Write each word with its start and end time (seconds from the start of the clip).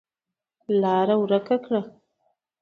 لاره 0.81 1.15
ورکه 1.23 1.55
کړه. 1.65 1.81